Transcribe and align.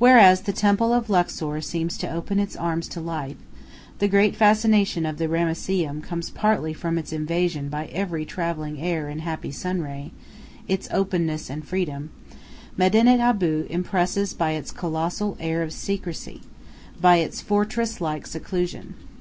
Whereas 0.00 0.40
the 0.40 0.52
temple 0.52 0.92
of 0.92 1.08
Luxor 1.08 1.60
seems 1.60 1.96
to 1.98 2.10
open 2.12 2.40
its 2.40 2.56
arms 2.56 2.88
to 2.88 3.00
life, 3.00 3.36
and 3.36 3.98
the 4.00 4.08
great 4.08 4.34
fascination 4.34 5.06
of 5.06 5.16
the 5.18 5.28
Ramesseum 5.28 6.00
comes 6.02 6.28
partly 6.30 6.72
from 6.72 6.98
its 6.98 7.12
invasion 7.12 7.68
by 7.68 7.86
every 7.92 8.24
traveling 8.24 8.80
air 8.82 9.06
and 9.08 9.20
happy 9.20 9.52
sun 9.52 9.80
ray, 9.80 10.10
its 10.66 10.88
openness 10.90 11.48
and 11.50 11.64
freedom, 11.64 12.10
Medinet 12.76 13.20
Abu 13.20 13.68
impresses 13.70 14.34
by 14.34 14.54
its 14.58 14.72
colossal 14.72 15.36
air 15.38 15.62
of 15.62 15.72
secrecy, 15.72 16.40
by 17.00 17.18
its 17.18 17.40
fortress 17.40 18.00
like 18.00 18.26
seclusion. 18.26 18.94